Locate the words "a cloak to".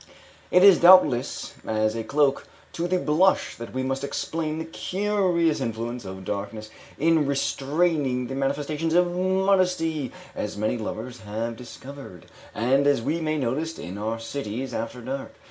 1.93-2.87